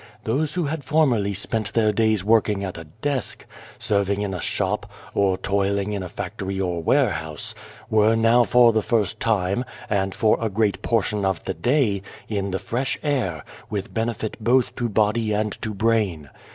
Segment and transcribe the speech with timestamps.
[0.23, 3.45] Those who had formerly spent their days working at a desk,
[3.77, 7.53] serving in a shop, or toiling in a factory or warehouse,
[7.87, 12.49] were now for the first time, and for a great portion of the day, in
[12.49, 16.31] the fresh air, with benefit both to body and to brain.